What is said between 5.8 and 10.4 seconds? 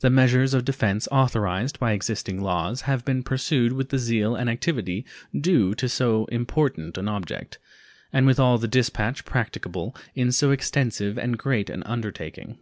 so important an object, and with all the dispatch practicable in